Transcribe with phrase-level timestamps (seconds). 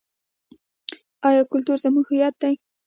[1.27, 2.53] آیا کلتور زموږ هویت دی؟